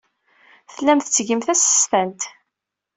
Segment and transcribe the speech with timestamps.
[0.73, 2.21] Tellam tettgem tasestant.